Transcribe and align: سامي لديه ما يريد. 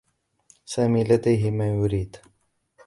سامي 0.65 1.03
لديه 1.03 1.51
ما 1.51 1.67
يريد. 1.67 2.17